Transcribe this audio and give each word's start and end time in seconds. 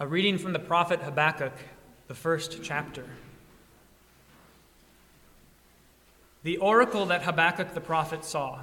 A 0.00 0.06
reading 0.06 0.38
from 0.38 0.52
the 0.52 0.60
prophet 0.60 1.02
Habakkuk, 1.02 1.54
the 2.06 2.14
first 2.14 2.62
chapter. 2.62 3.04
The 6.44 6.58
oracle 6.58 7.06
that 7.06 7.24
Habakkuk 7.24 7.74
the 7.74 7.80
prophet 7.80 8.24
saw. 8.24 8.60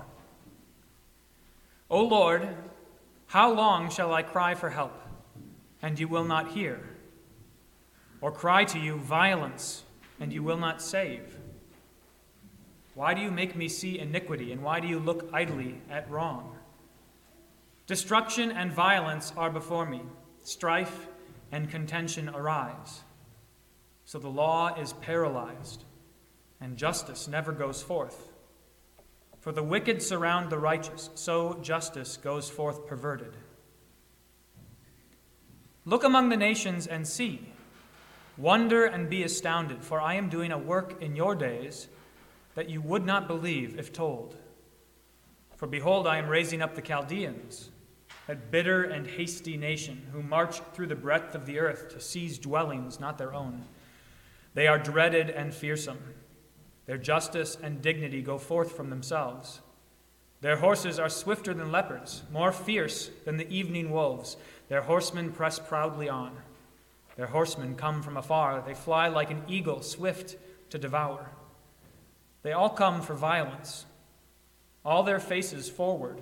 O 1.89 2.01
Lord, 2.01 2.47
how 3.27 3.51
long 3.51 3.89
shall 3.89 4.13
I 4.13 4.23
cry 4.23 4.55
for 4.55 4.69
help, 4.69 4.97
and 5.81 5.99
you 5.99 6.07
will 6.07 6.23
not 6.23 6.51
hear? 6.51 6.79
Or 8.21 8.31
cry 8.31 8.63
to 8.63 8.79
you 8.79 8.95
violence, 8.95 9.83
and 10.21 10.31
you 10.31 10.41
will 10.41 10.55
not 10.55 10.81
save? 10.81 11.37
Why 12.93 13.13
do 13.13 13.19
you 13.19 13.29
make 13.29 13.57
me 13.57 13.67
see 13.67 13.99
iniquity, 13.99 14.53
and 14.53 14.63
why 14.63 14.79
do 14.79 14.87
you 14.87 14.99
look 14.99 15.29
idly 15.33 15.81
at 15.89 16.09
wrong? 16.09 16.55
Destruction 17.87 18.53
and 18.53 18.71
violence 18.71 19.33
are 19.35 19.49
before 19.49 19.85
me, 19.85 19.99
strife 20.41 21.09
and 21.55 21.69
contention 21.69 22.27
arise. 22.27 23.01
So 24.03 24.19
the 24.19 24.27
law 24.27 24.75
is 24.75 24.91
paralyzed, 24.91 25.85
and 26.59 26.75
justice 26.75 27.29
never 27.29 27.53
goes 27.53 27.81
forth. 27.81 28.27
For 29.39 29.53
the 29.53 29.63
wicked 29.63 30.01
surround 30.01 30.49
the 30.49 30.57
righteous, 30.57 31.09
so 31.15 31.57
justice 31.61 32.17
goes 32.17 32.49
forth 32.49 32.85
perverted. 32.87 33.37
Look 35.85 36.03
among 36.03 36.27
the 36.27 36.35
nations 36.35 36.87
and 36.87 37.07
see. 37.07 37.47
Wonder 38.37 38.83
and 38.83 39.09
be 39.09 39.23
astounded, 39.23 39.81
for 39.81 40.01
I 40.01 40.15
am 40.15 40.27
doing 40.27 40.51
a 40.51 40.57
work 40.57 41.01
in 41.01 41.15
your 41.15 41.35
days 41.35 41.87
that 42.55 42.69
you 42.69 42.81
would 42.81 43.05
not 43.05 43.29
believe 43.29 43.79
if 43.79 43.93
told. 43.93 44.35
For 45.55 45.67
behold, 45.67 46.05
I 46.05 46.17
am 46.17 46.27
raising 46.27 46.61
up 46.61 46.75
the 46.75 46.81
Chaldeans 46.81 47.69
that 48.27 48.51
bitter 48.51 48.83
and 48.83 49.05
hasty 49.05 49.57
nation 49.57 50.07
who 50.11 50.23
march 50.23 50.59
through 50.73 50.87
the 50.87 50.95
breadth 50.95 51.35
of 51.35 51.45
the 51.45 51.59
earth 51.59 51.89
to 51.89 51.99
seize 51.99 52.39
dwellings 52.39 52.99
not 52.99 53.17
their 53.17 53.33
own. 53.33 53.63
They 54.53 54.67
are 54.67 54.79
dreaded 54.79 55.29
and 55.29 55.53
fearsome. 55.53 55.99
Their 56.85 56.97
justice 56.97 57.57
and 57.61 57.81
dignity 57.81 58.21
go 58.21 58.37
forth 58.37 58.71
from 58.75 58.89
themselves. 58.89 59.61
Their 60.41 60.57
horses 60.57 60.99
are 60.99 61.09
swifter 61.09 61.53
than 61.53 61.71
leopards, 61.71 62.23
more 62.31 62.51
fierce 62.51 63.09
than 63.25 63.37
the 63.37 63.49
evening 63.49 63.91
wolves. 63.91 64.37
Their 64.69 64.81
horsemen 64.81 65.31
press 65.31 65.59
proudly 65.59 66.09
on. 66.09 66.35
Their 67.15 67.27
horsemen 67.27 67.75
come 67.75 68.01
from 68.01 68.17
afar. 68.17 68.63
They 68.65 68.73
fly 68.73 69.07
like 69.07 69.31
an 69.31 69.43
eagle, 69.47 69.81
swift 69.81 70.35
to 70.69 70.77
devour. 70.77 71.31
They 72.43 72.51
all 72.51 72.69
come 72.69 73.01
for 73.01 73.15
violence, 73.15 73.85
all 74.83 75.01
their 75.03 75.19
faces 75.19 75.69
forward. 75.69 76.21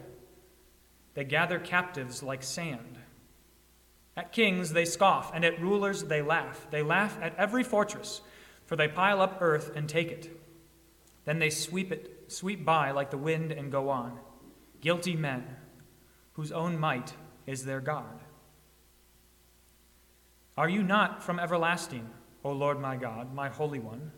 They 1.14 1.24
gather 1.24 1.60
captives 1.60 2.24
like 2.24 2.44
sand. 2.44 2.98
At 4.16 4.32
kings 4.32 4.74
they 4.74 4.86
scoff, 4.86 5.32
and 5.34 5.44
at 5.44 5.62
rulers 5.62 6.04
they 6.04 6.22
laugh. 6.22 6.68
They 6.70 6.84
laugh 6.84 7.18
at 7.22 7.36
every 7.38 7.64
fortress, 7.64 8.22
for 8.66 8.76
they 8.76 8.88
pile 8.88 9.22
up 9.22 9.38
earth 9.42 9.72
and 9.76 9.90
take 9.90 10.12
it. 10.12 10.40
Then 11.26 11.40
they 11.40 11.50
sweep 11.50 11.92
it, 11.92 12.26
sweep 12.28 12.66
by 12.66 12.92
like 12.92 13.12
the 13.12 13.18
wind 13.18 13.52
and 13.52 13.72
go 13.72 13.90
on. 13.90 14.20
Guilty 14.82 15.16
men, 15.16 15.46
whose 16.34 16.52
own 16.52 16.80
might 16.80 17.14
is 17.48 17.66
their 17.66 17.82
God. 17.82 18.20
Are 20.58 20.70
you 20.70 20.84
not 20.84 21.24
from 21.24 21.40
everlasting, 21.40 22.10
O 22.44 22.52
Lord 22.52 22.80
my 22.80 22.96
God, 22.96 23.34
my 23.34 23.50
Holy 23.50 23.80
One? 23.80 24.12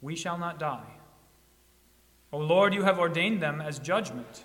We 0.00 0.16
shall 0.16 0.38
not 0.38 0.58
die. 0.58 0.90
O 2.32 2.38
Lord, 2.38 2.74
you 2.74 2.82
have 2.82 2.98
ordained 2.98 3.40
them 3.40 3.60
as 3.60 3.78
judgment. 3.78 4.44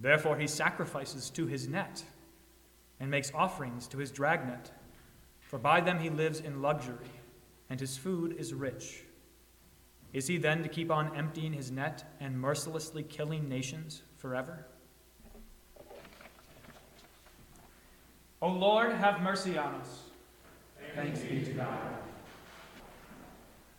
Therefore, 0.00 0.36
he 0.38 0.46
sacrifices 0.46 1.28
to 1.30 1.46
his 1.46 1.68
net 1.68 2.04
and 3.00 3.10
makes 3.10 3.32
offerings 3.34 3.86
to 3.88 3.98
his 3.98 4.12
dragnet. 4.12 4.70
For 5.40 5.58
by 5.58 5.80
them 5.80 5.98
he 5.98 6.10
lives 6.10 6.40
in 6.40 6.62
luxury, 6.62 7.10
and 7.68 7.80
his 7.80 7.96
food 7.96 8.36
is 8.38 8.54
rich. 8.54 9.04
Is 10.12 10.26
he 10.26 10.38
then 10.38 10.62
to 10.62 10.68
keep 10.68 10.90
on 10.90 11.14
emptying 11.16 11.52
his 11.52 11.70
net 11.70 12.04
and 12.20 12.38
mercilessly 12.38 13.02
killing 13.02 13.48
nations 13.48 14.02
forever? 14.16 14.66
O 18.40 18.48
Lord, 18.48 18.92
have 18.92 19.20
mercy 19.20 19.58
on 19.58 19.74
us. 19.74 20.04
Thanks 20.94 21.20
be 21.20 21.44
to 21.44 21.50
God. 21.52 21.78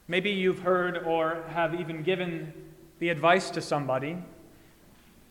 Maybe 0.08 0.32
you've 0.32 0.60
heard 0.60 0.98
or 0.98 1.44
have 1.50 1.80
even 1.80 2.04
given 2.04 2.54
the 3.00 3.10
advice 3.10 3.50
to 3.52 3.62
somebody 3.62 4.18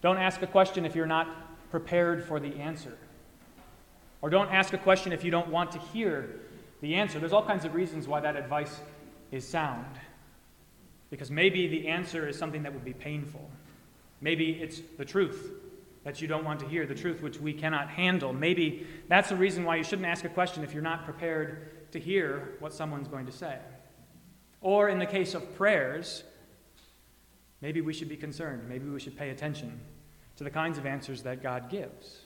don't 0.00 0.18
ask 0.18 0.42
a 0.42 0.46
question 0.46 0.84
if 0.84 0.94
you're 0.94 1.06
not 1.06 1.28
prepared 1.70 2.24
for 2.24 2.40
the 2.40 2.54
answer. 2.56 2.96
Or 4.22 4.30
don't 4.30 4.50
ask 4.50 4.72
a 4.72 4.78
question 4.78 5.12
if 5.12 5.24
you 5.24 5.30
don't 5.30 5.48
want 5.48 5.72
to 5.72 5.78
hear 5.78 6.40
the 6.80 6.94
answer. 6.94 7.18
There's 7.18 7.32
all 7.32 7.44
kinds 7.44 7.64
of 7.64 7.74
reasons 7.74 8.08
why 8.08 8.20
that 8.20 8.36
advice 8.36 8.80
is 9.30 9.46
sound. 9.46 9.98
Because 11.10 11.30
maybe 11.30 11.68
the 11.68 11.88
answer 11.88 12.28
is 12.28 12.38
something 12.38 12.62
that 12.64 12.72
would 12.72 12.84
be 12.84 12.92
painful. 12.92 13.48
Maybe 14.20 14.50
it's 14.50 14.80
the 14.96 15.04
truth 15.04 15.52
that 16.04 16.20
you 16.20 16.28
don't 16.28 16.44
want 16.44 16.60
to 16.60 16.68
hear, 16.68 16.86
the 16.86 16.94
truth 16.94 17.22
which 17.22 17.40
we 17.40 17.52
cannot 17.52 17.88
handle. 17.88 18.32
Maybe 18.32 18.86
that's 19.08 19.28
the 19.28 19.36
reason 19.36 19.64
why 19.64 19.76
you 19.76 19.84
shouldn't 19.84 20.06
ask 20.06 20.24
a 20.24 20.28
question 20.28 20.64
if 20.64 20.72
you're 20.72 20.82
not 20.82 21.04
prepared 21.04 21.90
to 21.92 22.00
hear 22.00 22.56
what 22.60 22.72
someone's 22.72 23.08
going 23.08 23.26
to 23.26 23.32
say. 23.32 23.58
Or 24.60 24.88
in 24.88 24.98
the 24.98 25.06
case 25.06 25.34
of 25.34 25.56
prayers, 25.56 26.24
maybe 27.60 27.80
we 27.80 27.92
should 27.92 28.08
be 28.08 28.16
concerned. 28.16 28.68
Maybe 28.68 28.88
we 28.88 29.00
should 29.00 29.16
pay 29.16 29.30
attention 29.30 29.80
to 30.36 30.44
the 30.44 30.50
kinds 30.50 30.78
of 30.78 30.86
answers 30.86 31.22
that 31.22 31.42
God 31.42 31.68
gives. 31.70 32.20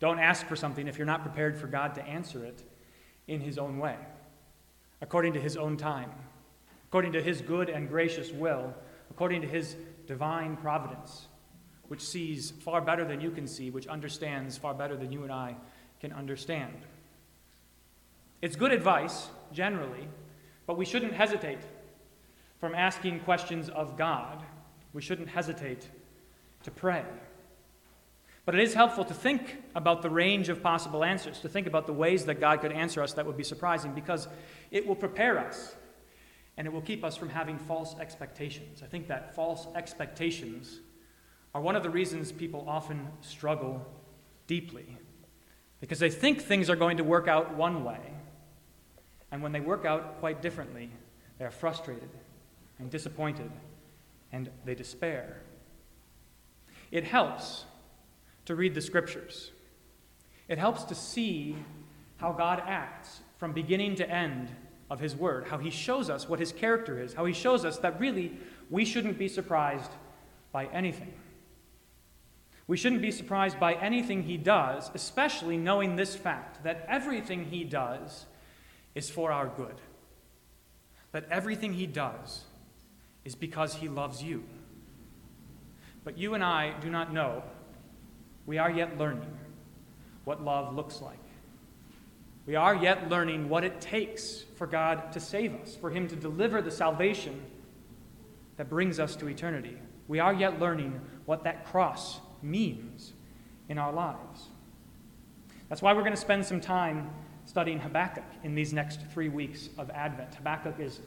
Don't 0.00 0.18
ask 0.18 0.46
for 0.46 0.56
something 0.56 0.86
if 0.86 0.98
you're 0.98 1.06
not 1.06 1.22
prepared 1.22 1.56
for 1.56 1.66
God 1.66 1.94
to 1.96 2.06
answer 2.06 2.44
it 2.44 2.62
in 3.26 3.40
His 3.40 3.58
own 3.58 3.78
way, 3.78 3.96
according 5.00 5.32
to 5.32 5.40
His 5.40 5.56
own 5.56 5.76
time, 5.76 6.10
according 6.88 7.12
to 7.12 7.22
His 7.22 7.40
good 7.40 7.68
and 7.68 7.88
gracious 7.88 8.30
will, 8.30 8.74
according 9.10 9.42
to 9.42 9.48
His 9.48 9.76
divine 10.06 10.56
providence, 10.56 11.26
which 11.88 12.02
sees 12.02 12.50
far 12.50 12.80
better 12.80 13.04
than 13.04 13.20
you 13.20 13.30
can 13.30 13.46
see, 13.46 13.70
which 13.70 13.86
understands 13.86 14.56
far 14.56 14.74
better 14.74 14.96
than 14.96 15.10
you 15.10 15.22
and 15.22 15.32
I 15.32 15.56
can 16.00 16.12
understand. 16.12 16.76
It's 18.40 18.54
good 18.54 18.72
advice, 18.72 19.28
generally, 19.52 20.06
but 20.66 20.76
we 20.76 20.84
shouldn't 20.84 21.14
hesitate 21.14 21.58
from 22.60 22.74
asking 22.74 23.20
questions 23.20 23.68
of 23.68 23.96
God 23.96 24.42
we 24.98 25.02
shouldn't 25.02 25.28
hesitate 25.28 25.86
to 26.64 26.72
pray. 26.72 27.04
But 28.44 28.56
it 28.56 28.60
is 28.62 28.74
helpful 28.74 29.04
to 29.04 29.14
think 29.14 29.62
about 29.76 30.02
the 30.02 30.10
range 30.10 30.48
of 30.48 30.60
possible 30.60 31.04
answers, 31.04 31.38
to 31.38 31.48
think 31.48 31.68
about 31.68 31.86
the 31.86 31.92
ways 31.92 32.24
that 32.24 32.40
God 32.40 32.62
could 32.62 32.72
answer 32.72 33.00
us 33.00 33.12
that 33.12 33.24
would 33.24 33.36
be 33.36 33.44
surprising, 33.44 33.92
because 33.92 34.26
it 34.72 34.84
will 34.84 34.96
prepare 34.96 35.38
us 35.38 35.76
and 36.56 36.66
it 36.66 36.72
will 36.72 36.80
keep 36.80 37.04
us 37.04 37.16
from 37.16 37.28
having 37.28 37.58
false 37.58 37.94
expectations. 38.00 38.82
I 38.82 38.86
think 38.86 39.06
that 39.06 39.36
false 39.36 39.68
expectations 39.76 40.80
are 41.54 41.60
one 41.60 41.76
of 41.76 41.84
the 41.84 41.90
reasons 41.90 42.32
people 42.32 42.64
often 42.66 43.06
struggle 43.20 43.86
deeply, 44.48 44.96
because 45.78 46.00
they 46.00 46.10
think 46.10 46.42
things 46.42 46.68
are 46.68 46.74
going 46.74 46.96
to 46.96 47.04
work 47.04 47.28
out 47.28 47.54
one 47.54 47.84
way, 47.84 48.00
and 49.30 49.44
when 49.44 49.52
they 49.52 49.60
work 49.60 49.84
out 49.84 50.18
quite 50.18 50.42
differently, 50.42 50.90
they 51.38 51.44
are 51.44 51.52
frustrated 51.52 52.10
and 52.80 52.90
disappointed 52.90 53.52
and 54.32 54.50
they 54.64 54.74
despair. 54.74 55.42
It 56.90 57.04
helps 57.04 57.64
to 58.46 58.54
read 58.54 58.74
the 58.74 58.80
scriptures. 58.80 59.52
It 60.48 60.58
helps 60.58 60.84
to 60.84 60.94
see 60.94 61.56
how 62.16 62.32
God 62.32 62.62
acts 62.66 63.20
from 63.36 63.52
beginning 63.52 63.96
to 63.96 64.10
end 64.10 64.50
of 64.90 65.00
His 65.00 65.14
Word, 65.14 65.46
how 65.48 65.58
He 65.58 65.70
shows 65.70 66.08
us 66.08 66.28
what 66.28 66.40
His 66.40 66.52
character 66.52 67.00
is, 67.00 67.14
how 67.14 67.24
He 67.24 67.32
shows 67.32 67.64
us 67.64 67.78
that 67.78 68.00
really 68.00 68.38
we 68.70 68.84
shouldn't 68.84 69.18
be 69.18 69.28
surprised 69.28 69.90
by 70.50 70.66
anything. 70.66 71.12
We 72.66 72.76
shouldn't 72.76 73.02
be 73.02 73.10
surprised 73.10 73.60
by 73.60 73.74
anything 73.74 74.22
He 74.22 74.36
does, 74.36 74.90
especially 74.94 75.56
knowing 75.56 75.96
this 75.96 76.16
fact 76.16 76.64
that 76.64 76.84
everything 76.88 77.46
He 77.46 77.64
does 77.64 78.26
is 78.94 79.10
for 79.10 79.30
our 79.30 79.46
good. 79.46 79.76
That 81.12 81.26
everything 81.30 81.74
He 81.74 81.86
does 81.86 82.44
is 83.28 83.34
because 83.34 83.74
he 83.74 83.90
loves 83.90 84.22
you. 84.22 84.42
But 86.02 86.16
you 86.16 86.32
and 86.32 86.42
I 86.42 86.72
do 86.80 86.88
not 86.88 87.12
know, 87.12 87.42
we 88.46 88.56
are 88.56 88.70
yet 88.70 88.96
learning 88.96 89.36
what 90.24 90.42
love 90.42 90.74
looks 90.74 91.02
like. 91.02 91.18
We 92.46 92.56
are 92.56 92.74
yet 92.74 93.10
learning 93.10 93.50
what 93.50 93.64
it 93.64 93.82
takes 93.82 94.44
for 94.56 94.66
God 94.66 95.12
to 95.12 95.20
save 95.20 95.54
us, 95.56 95.76
for 95.76 95.90
Him 95.90 96.08
to 96.08 96.16
deliver 96.16 96.62
the 96.62 96.70
salvation 96.70 97.38
that 98.56 98.70
brings 98.70 98.98
us 98.98 99.14
to 99.16 99.28
eternity. 99.28 99.76
We 100.06 100.20
are 100.20 100.32
yet 100.32 100.58
learning 100.58 100.98
what 101.26 101.44
that 101.44 101.66
cross 101.66 102.20
means 102.40 103.12
in 103.68 103.76
our 103.76 103.92
lives. 103.92 104.46
That's 105.68 105.82
why 105.82 105.92
we're 105.92 106.00
going 106.00 106.12
to 106.12 106.16
spend 106.16 106.46
some 106.46 106.62
time 106.62 107.10
studying 107.44 107.78
Habakkuk 107.78 108.24
in 108.42 108.54
these 108.54 108.72
next 108.72 109.00
three 109.12 109.28
weeks 109.28 109.68
of 109.76 109.90
Advent. 109.90 110.34
Habakkuk 110.34 110.80
is 110.80 111.00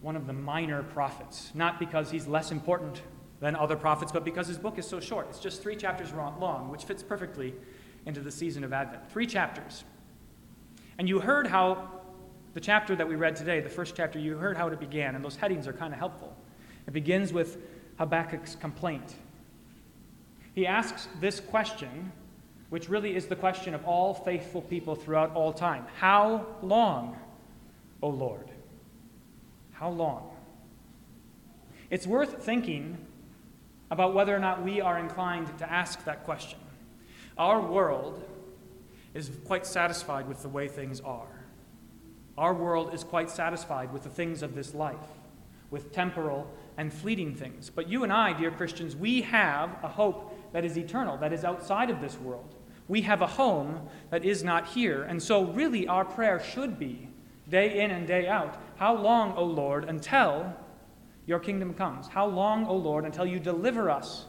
one 0.00 0.16
of 0.16 0.26
the 0.26 0.32
minor 0.32 0.82
prophets, 0.82 1.50
not 1.54 1.78
because 1.78 2.10
he's 2.10 2.26
less 2.26 2.52
important 2.52 3.02
than 3.40 3.56
other 3.56 3.76
prophets, 3.76 4.12
but 4.12 4.24
because 4.24 4.46
his 4.46 4.58
book 4.58 4.78
is 4.78 4.86
so 4.86 5.00
short. 5.00 5.26
It's 5.28 5.38
just 5.38 5.62
three 5.62 5.76
chapters 5.76 6.12
long, 6.12 6.70
which 6.70 6.84
fits 6.84 7.02
perfectly 7.02 7.54
into 8.06 8.20
the 8.20 8.30
season 8.30 8.64
of 8.64 8.72
Advent. 8.72 9.10
Three 9.10 9.26
chapters. 9.26 9.84
And 10.98 11.08
you 11.08 11.20
heard 11.20 11.46
how 11.46 11.90
the 12.54 12.60
chapter 12.60 12.96
that 12.96 13.06
we 13.06 13.16
read 13.16 13.36
today, 13.36 13.60
the 13.60 13.68
first 13.68 13.94
chapter, 13.94 14.18
you 14.18 14.36
heard 14.36 14.56
how 14.56 14.68
it 14.68 14.80
began, 14.80 15.14
and 15.14 15.24
those 15.24 15.36
headings 15.36 15.66
are 15.66 15.72
kind 15.72 15.92
of 15.92 15.98
helpful. 15.98 16.34
It 16.86 16.92
begins 16.92 17.32
with 17.32 17.58
Habakkuk's 17.98 18.54
complaint. 18.56 19.14
He 20.54 20.66
asks 20.66 21.08
this 21.20 21.38
question, 21.38 22.12
which 22.70 22.88
really 22.88 23.14
is 23.14 23.26
the 23.26 23.36
question 23.36 23.74
of 23.74 23.84
all 23.84 24.14
faithful 24.14 24.62
people 24.62 24.94
throughout 24.94 25.34
all 25.34 25.52
time 25.52 25.84
How 25.98 26.46
long, 26.62 27.16
O 28.02 28.08
Lord? 28.08 28.50
How 29.78 29.90
long? 29.90 30.30
It's 31.90 32.06
worth 32.06 32.42
thinking 32.42 32.96
about 33.90 34.14
whether 34.14 34.34
or 34.34 34.38
not 34.38 34.64
we 34.64 34.80
are 34.80 34.98
inclined 34.98 35.58
to 35.58 35.70
ask 35.70 36.02
that 36.04 36.24
question. 36.24 36.58
Our 37.36 37.60
world 37.60 38.22
is 39.12 39.30
quite 39.44 39.66
satisfied 39.66 40.28
with 40.28 40.42
the 40.42 40.48
way 40.48 40.66
things 40.68 41.00
are. 41.00 41.28
Our 42.38 42.54
world 42.54 42.94
is 42.94 43.04
quite 43.04 43.30
satisfied 43.30 43.92
with 43.92 44.02
the 44.02 44.08
things 44.08 44.42
of 44.42 44.54
this 44.54 44.74
life, 44.74 44.96
with 45.70 45.92
temporal 45.92 46.50
and 46.78 46.92
fleeting 46.92 47.34
things. 47.34 47.70
But 47.70 47.88
you 47.88 48.02
and 48.02 48.12
I, 48.12 48.32
dear 48.32 48.50
Christians, 48.50 48.96
we 48.96 49.22
have 49.22 49.76
a 49.82 49.88
hope 49.88 50.52
that 50.52 50.64
is 50.64 50.76
eternal, 50.78 51.18
that 51.18 51.32
is 51.32 51.44
outside 51.44 51.90
of 51.90 52.00
this 52.00 52.18
world. 52.18 52.54
We 52.88 53.02
have 53.02 53.20
a 53.20 53.26
home 53.26 53.88
that 54.10 54.24
is 54.24 54.42
not 54.42 54.68
here. 54.68 55.02
And 55.02 55.22
so, 55.22 55.44
really, 55.44 55.86
our 55.86 56.04
prayer 56.04 56.40
should 56.40 56.78
be, 56.78 57.08
day 57.48 57.80
in 57.80 57.90
and 57.90 58.06
day 58.06 58.26
out, 58.26 58.58
How 58.76 58.94
long, 58.94 59.34
O 59.36 59.44
Lord, 59.44 59.84
until 59.88 60.54
your 61.26 61.38
kingdom 61.38 61.74
comes? 61.74 62.08
How 62.08 62.26
long, 62.26 62.66
O 62.66 62.76
Lord, 62.76 63.04
until 63.04 63.26
you 63.26 63.40
deliver 63.40 63.90
us 63.90 64.26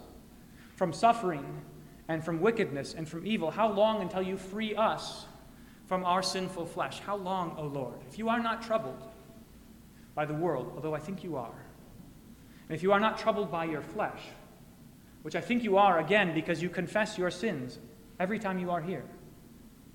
from 0.76 0.94
suffering 0.94 1.62
and 2.08 2.24
from 2.24 2.40
wickedness 2.40 2.94
and 2.94 3.08
from 3.08 3.28
evil? 3.28 3.52
How 3.52 3.70
long 3.72 4.02
until 4.02 4.22
you 4.22 4.38
free 4.38 4.76
us 4.76 5.26
from 5.86 6.06
our 6.06 6.24
sinful 6.24 6.66
flesh? 6.66 7.00
How 7.00 7.18
long, 7.18 7.56
O 7.58 7.64
Lord? 7.64 8.00
If 8.10 8.18
you 8.18 8.30
are 8.30 8.40
not 8.40 8.62
troubled 8.62 9.02
by 10.16 10.26
the 10.26 10.34
world, 10.34 10.72
although 10.76 10.96
I 10.96 11.00
think 11.00 11.24
you 11.24 11.36
are, 11.36 11.54
and 12.70 12.76
if 12.76 12.84
you 12.84 12.94
are 12.94 13.00
not 13.00 13.18
troubled 13.18 13.52
by 13.52 13.66
your 13.66 13.82
flesh, 13.82 14.22
which 15.24 15.36
I 15.36 15.42
think 15.42 15.64
you 15.64 15.78
are 15.78 16.00
again 16.00 16.34
because 16.34 16.62
you 16.62 16.70
confess 16.70 17.18
your 17.18 17.32
sins 17.32 17.80
every 18.20 18.40
time 18.40 18.60
you 18.60 18.72
are 18.72 18.82
here, 18.82 19.04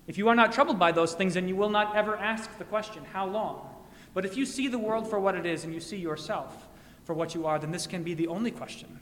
if 0.05 0.17
you 0.17 0.27
are 0.27 0.35
not 0.35 0.51
troubled 0.51 0.77
by 0.77 0.91
those 0.91 1.13
things, 1.13 1.33
then 1.33 1.47
you 1.47 1.55
will 1.55 1.69
not 1.69 1.95
ever 1.95 2.15
ask 2.15 2.55
the 2.57 2.65
question, 2.65 3.03
How 3.11 3.25
long? 3.25 3.72
But 4.13 4.25
if 4.25 4.37
you 4.37 4.45
see 4.45 4.67
the 4.67 4.77
world 4.77 5.09
for 5.09 5.19
what 5.19 5.35
it 5.35 5.45
is 5.45 5.63
and 5.63 5.73
you 5.73 5.79
see 5.79 5.97
yourself 5.97 6.67
for 7.05 7.13
what 7.13 7.33
you 7.33 7.45
are, 7.45 7.59
then 7.59 7.71
this 7.71 7.87
can 7.87 8.03
be 8.03 8.13
the 8.13 8.27
only 8.27 8.51
question 8.51 8.99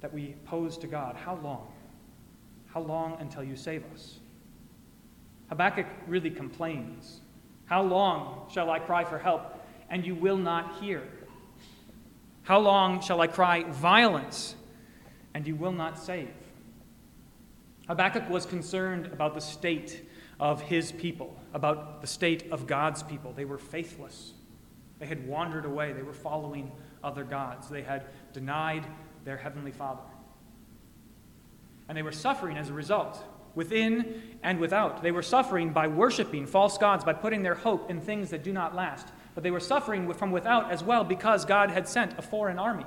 that 0.00 0.12
we 0.12 0.34
pose 0.44 0.76
to 0.78 0.86
God 0.86 1.16
How 1.16 1.36
long? 1.36 1.72
How 2.72 2.80
long 2.80 3.16
until 3.20 3.42
you 3.42 3.56
save 3.56 3.84
us? 3.92 4.18
Habakkuk 5.48 5.86
really 6.06 6.30
complains. 6.30 7.20
How 7.64 7.82
long 7.82 8.48
shall 8.50 8.70
I 8.70 8.78
cry 8.78 9.04
for 9.04 9.18
help, 9.18 9.42
and 9.90 10.06
you 10.06 10.14
will 10.14 10.36
not 10.36 10.80
hear? 10.80 11.02
How 12.42 12.58
long 12.58 13.00
shall 13.00 13.20
I 13.20 13.26
cry 13.26 13.64
violence, 13.64 14.54
and 15.34 15.46
you 15.46 15.54
will 15.54 15.72
not 15.72 15.98
save? 15.98 16.30
Habakkuk 17.88 18.28
was 18.28 18.46
concerned 18.46 19.06
about 19.06 19.34
the 19.34 19.40
state 19.40 20.06
of 20.38 20.60
his 20.60 20.92
people, 20.92 21.38
about 21.58 22.00
the 22.00 22.06
state 22.06 22.50
of 22.50 22.66
God's 22.66 23.02
people. 23.02 23.32
They 23.32 23.44
were 23.44 23.58
faithless. 23.58 24.32
They 24.98 25.06
had 25.06 25.26
wandered 25.26 25.66
away. 25.66 25.92
They 25.92 26.02
were 26.02 26.14
following 26.14 26.72
other 27.04 27.24
gods. 27.24 27.68
They 27.68 27.82
had 27.82 28.06
denied 28.32 28.86
their 29.24 29.36
heavenly 29.36 29.72
Father 29.72 30.02
and 31.88 31.96
they 31.96 32.02
were 32.02 32.12
suffering 32.12 32.56
as 32.56 32.68
a 32.68 32.74
result, 32.74 33.24
within 33.54 34.22
and 34.42 34.60
without. 34.60 35.02
They 35.02 35.10
were 35.10 35.22
suffering 35.22 35.72
by 35.72 35.88
worshiping 35.88 36.46
false 36.46 36.76
gods, 36.76 37.02
by 37.02 37.14
putting 37.14 37.42
their 37.42 37.54
hope 37.54 37.90
in 37.90 38.00
things 38.00 38.30
that 38.30 38.44
do 38.44 38.52
not 38.52 38.74
last. 38.74 39.08
But 39.34 39.42
they 39.42 39.50
were 39.50 39.60
suffering 39.60 40.12
from 40.12 40.30
without 40.30 40.70
as 40.70 40.84
well 40.84 41.02
because 41.02 41.44
God 41.44 41.70
had 41.70 41.88
sent 41.88 42.18
a 42.18 42.22
foreign 42.22 42.58
army, 42.58 42.84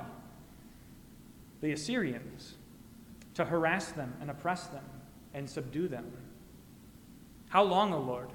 the 1.60 1.72
Assyrians, 1.72 2.54
to 3.34 3.44
harass 3.44 3.90
them 3.92 4.14
and 4.20 4.30
oppress 4.30 4.66
them 4.68 4.84
and 5.34 5.50
subdue 5.50 5.88
them. 5.88 6.12
How 7.48 7.64
long, 7.64 7.92
O 7.92 7.98
Lord, 7.98 8.28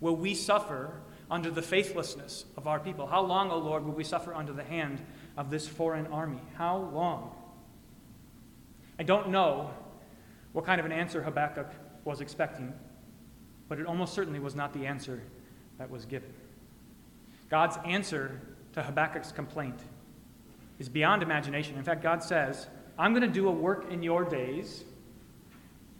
will 0.00 0.16
we 0.16 0.34
suffer 0.34 1.00
under 1.30 1.50
the 1.50 1.62
faithlessness 1.62 2.44
of 2.56 2.66
our 2.66 2.80
people? 2.80 3.06
How 3.06 3.22
long, 3.22 3.50
O 3.50 3.58
Lord, 3.58 3.84
will 3.84 3.92
we 3.92 4.04
suffer 4.04 4.34
under 4.34 4.52
the 4.52 4.64
hand 4.64 5.00
of 5.36 5.50
this 5.50 5.68
foreign 5.68 6.06
army? 6.08 6.40
How 6.56 6.76
long? 6.76 7.34
I 8.98 9.02
don't 9.02 9.30
know 9.30 9.70
what 10.52 10.64
kind 10.64 10.80
of 10.80 10.86
an 10.86 10.92
answer 10.92 11.22
Habakkuk 11.22 11.70
was 12.04 12.20
expecting, 12.20 12.72
but 13.68 13.78
it 13.78 13.86
almost 13.86 14.14
certainly 14.14 14.40
was 14.40 14.54
not 14.54 14.72
the 14.72 14.86
answer 14.86 15.22
that 15.78 15.90
was 15.90 16.04
given. 16.04 16.32
God's 17.48 17.78
answer 17.84 18.40
to 18.72 18.82
Habakkuk's 18.82 19.32
complaint 19.32 19.80
is 20.78 20.88
beyond 20.88 21.22
imagination. 21.22 21.76
In 21.76 21.84
fact, 21.84 22.02
God 22.02 22.22
says, 22.22 22.66
I'm 22.98 23.12
going 23.12 23.26
to 23.26 23.28
do 23.28 23.48
a 23.48 23.52
work 23.52 23.90
in 23.90 24.02
your 24.02 24.24
days 24.24 24.84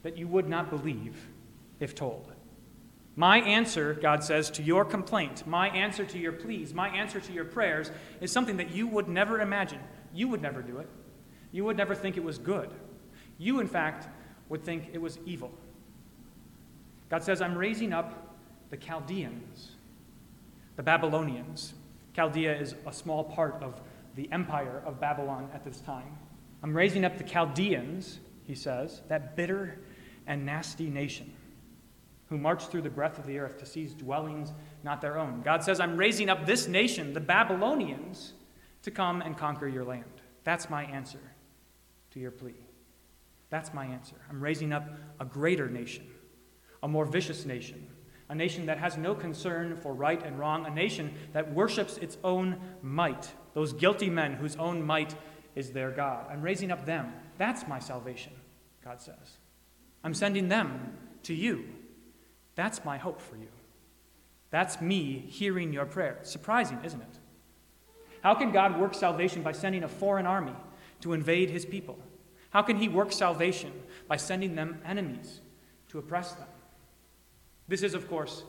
that 0.03 0.17
you 0.17 0.27
would 0.29 0.49
not 0.49 0.71
believe 0.71 1.29
if 1.79 1.95
told. 1.95 2.33
My 3.21 3.41
answer, 3.41 3.93
God 3.93 4.25
says, 4.25 4.49
to 4.53 4.63
your 4.63 4.83
complaint, 4.83 5.47
my 5.47 5.69
answer 5.69 6.07
to 6.07 6.19
your 6.19 6.33
pleas, 6.33 6.73
my 6.73 6.89
answer 6.89 7.21
to 7.21 7.33
your 7.35 7.45
prayers 7.45 7.91
is 8.23 8.33
something 8.33 8.57
that 8.57 8.71
you 8.71 8.87
would 8.87 9.09
never 9.09 9.43
imagine. 9.43 9.81
You 10.15 10.27
would 10.29 10.41
never 10.41 10.63
do 10.63 10.79
it. 10.79 10.89
You 11.53 11.67
would 11.67 11.77
never 11.77 11.95
think 11.95 12.17
it 12.17 12.25
was 12.25 12.39
good. 12.39 12.71
You, 13.37 13.61
in 13.61 13.69
fact, 13.69 14.09
would 14.49 14.65
think 14.65 14.89
it 14.95 15.03
was 15.03 15.19
evil. 15.27 15.53
God 17.11 17.23
says, 17.23 17.43
I'm 17.43 17.59
raising 17.59 17.93
up 17.93 18.39
the 18.71 18.79
Chaldeans, 18.79 19.73
the 20.77 20.83
Babylonians. 20.83 21.75
Chaldea 22.17 22.59
is 22.59 22.75
a 22.87 22.93
small 22.93 23.25
part 23.25 23.63
of 23.63 23.83
the 24.17 24.33
empire 24.33 24.83
of 24.87 24.99
Babylon 24.99 25.51
at 25.53 25.63
this 25.63 25.83
time. 25.83 26.17
I'm 26.63 26.75
raising 26.75 27.05
up 27.05 27.19
the 27.19 27.25
Chaldeans, 27.25 28.19
he 28.47 28.55
says, 28.55 29.03
that 29.09 29.37
bitter 29.37 29.79
and 30.27 30.47
nasty 30.47 30.89
nation 30.89 31.35
who 32.31 32.39
march 32.39 32.69
through 32.69 32.83
the 32.83 32.91
breadth 32.91 33.19
of 33.19 33.27
the 33.27 33.39
earth 33.39 33.59
to 33.59 33.67
seize 33.67 33.93
dwellings 33.93 34.53
not 34.83 35.01
their 35.01 35.19
own. 35.19 35.43
God 35.43 35.63
says, 35.63 35.81
I'm 35.81 35.97
raising 35.97 36.31
up 36.31 36.47
this 36.47 36.67
nation, 36.67 37.13
the 37.13 37.21
Babylonians, 37.21 38.33
to 38.83 38.91
come 38.91 39.21
and 39.21 39.37
conquer 39.37 39.69
your 39.69 39.85
land. 39.85 40.05
That's 40.45 40.71
my 40.71 40.85
answer 40.85 41.21
to 42.13 42.21
your 42.21 42.31
plea. 42.31 42.55
That's 43.51 43.75
my 43.75 43.85
answer. 43.85 44.17
I'm 44.31 44.41
raising 44.41 44.73
up 44.73 44.89
a 45.19 45.25
greater 45.25 45.69
nation, 45.69 46.07
a 46.83 46.89
more 46.89 47.05
vicious 47.05 47.45
nation, 47.45 47.85
a 48.29 48.35
nation 48.35 48.67
that 48.67 48.79
has 48.79 48.97
no 48.97 49.13
concern 49.13 49.77
for 49.77 49.93
right 49.93 50.25
and 50.25 50.39
wrong, 50.39 50.65
a 50.65 50.71
nation 50.71 51.13
that 51.33 51.53
worships 51.53 51.99
its 51.99 52.17
own 52.23 52.61
might, 52.81 53.29
those 53.55 53.73
guilty 53.73 54.09
men 54.09 54.35
whose 54.35 54.55
own 54.55 54.83
might 54.83 55.17
is 55.57 55.73
their 55.73 55.91
God. 55.91 56.27
I'm 56.31 56.43
raising 56.43 56.71
up 56.71 56.87
them. 56.87 57.13
That's 57.39 57.67
my 57.67 57.81
salvation, 57.81 58.33
God 58.85 59.01
says. 59.01 59.39
I'm 60.05 60.15
sending 60.15 60.49
them 60.49 60.97
to 61.25 61.35
you. 61.35 61.65
That's 62.61 62.85
my 62.85 62.99
hope 62.99 63.23
for 63.23 63.37
you. 63.37 63.49
That's 64.51 64.83
me 64.83 65.25
hearing 65.27 65.73
your 65.73 65.87
prayer. 65.87 66.19
Surprising, 66.25 66.79
isn't 66.85 67.01
it? 67.01 67.19
How 68.21 68.35
can 68.35 68.53
God 68.53 68.79
work 68.79 68.93
salvation 68.93 69.41
by 69.43 69.53
sending 69.53 69.83
a 69.83 69.89
foreign 69.89 70.27
army 70.27 70.53
to 71.01 71.15
invade 71.15 71.49
his 71.49 71.65
people? 71.65 71.99
How 72.51 72.61
can 72.61 72.77
he 72.77 72.87
work 72.87 73.13
salvation? 73.13 73.73
By 74.09 74.19
sending 74.19 74.57
them 74.57 74.79
enemies 74.85 75.41
to 75.89 75.99
oppress 75.99 76.35
them. 76.35 76.49
This 77.67 77.83
is, 77.83 77.95
of 77.95 78.11
course, 78.11 78.45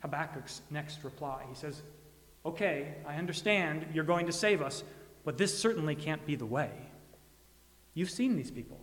Habakkuk's 0.00 0.60
next 0.70 1.02
reply. 1.02 1.44
He 1.48 1.54
says, 1.54 1.80
Okay, 2.44 2.92
I 3.08 3.14
understand 3.14 3.86
you're 3.94 4.04
going 4.04 4.26
to 4.26 4.32
save 4.32 4.60
us, 4.60 4.84
but 5.24 5.38
this 5.38 5.58
certainly 5.58 5.94
can't 5.94 6.26
be 6.26 6.36
the 6.36 6.44
way. 6.44 6.72
You've 7.94 8.10
seen 8.10 8.36
these 8.36 8.50
people. 8.50 8.78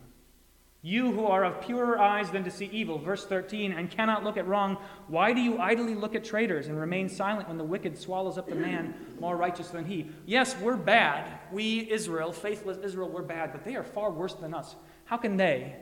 You 0.83 1.11
who 1.11 1.25
are 1.25 1.43
of 1.43 1.61
purer 1.61 1.99
eyes 1.99 2.31
than 2.31 2.43
to 2.43 2.49
see 2.49 2.65
evil, 2.65 2.97
verse 2.97 3.25
13, 3.25 3.71
and 3.71 3.91
cannot 3.91 4.23
look 4.23 4.35
at 4.35 4.47
wrong, 4.47 4.77
why 5.07 5.31
do 5.31 5.39
you 5.39 5.59
idly 5.59 5.93
look 5.93 6.15
at 6.15 6.23
traitors 6.23 6.67
and 6.67 6.79
remain 6.79 7.07
silent 7.07 7.47
when 7.47 7.59
the 7.59 7.63
wicked 7.63 7.95
swallows 7.95 8.39
up 8.39 8.49
the 8.49 8.55
man 8.55 8.95
more 9.19 9.37
righteous 9.37 9.67
than 9.67 9.85
he? 9.85 10.09
Yes, 10.25 10.55
we're 10.57 10.77
bad. 10.77 11.39
We, 11.51 11.91
Israel, 11.91 12.31
faithless 12.31 12.79
Israel, 12.83 13.09
we're 13.09 13.21
bad, 13.21 13.51
but 13.51 13.63
they 13.63 13.75
are 13.75 13.83
far 13.83 14.09
worse 14.09 14.33
than 14.33 14.55
us. 14.55 14.75
How 15.05 15.17
can 15.17 15.37
they 15.37 15.75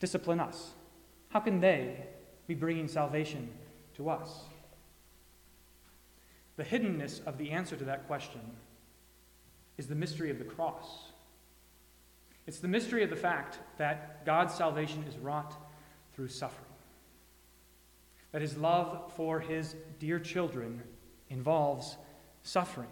discipline 0.00 0.40
us? 0.40 0.70
How 1.28 1.40
can 1.40 1.60
they 1.60 2.06
be 2.46 2.54
bringing 2.54 2.88
salvation 2.88 3.50
to 3.96 4.08
us? 4.08 4.44
The 6.56 6.64
hiddenness 6.64 7.24
of 7.26 7.36
the 7.36 7.50
answer 7.50 7.76
to 7.76 7.84
that 7.84 8.06
question 8.06 8.40
is 9.76 9.86
the 9.86 9.94
mystery 9.94 10.30
of 10.30 10.38
the 10.38 10.44
cross. 10.44 11.12
It's 12.48 12.60
the 12.60 12.66
mystery 12.66 13.04
of 13.04 13.10
the 13.10 13.16
fact 13.16 13.58
that 13.76 14.24
God's 14.24 14.54
salvation 14.54 15.04
is 15.06 15.18
wrought 15.18 15.54
through 16.14 16.28
suffering. 16.28 16.64
That 18.32 18.40
his 18.40 18.56
love 18.56 19.12
for 19.14 19.38
his 19.38 19.76
dear 19.98 20.18
children 20.18 20.82
involves 21.28 21.98
suffering. 22.42 22.88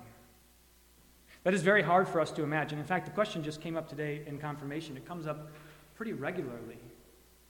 That 1.44 1.54
is 1.54 1.62
very 1.62 1.80
hard 1.80 2.06
for 2.06 2.20
us 2.20 2.30
to 2.32 2.42
imagine. 2.42 2.78
In 2.78 2.84
fact, 2.84 3.06
the 3.06 3.12
question 3.12 3.42
just 3.42 3.62
came 3.62 3.78
up 3.78 3.88
today 3.88 4.24
in 4.26 4.36
confirmation. 4.36 4.94
It 4.94 5.06
comes 5.06 5.26
up 5.26 5.50
pretty 5.94 6.12
regularly. 6.12 6.78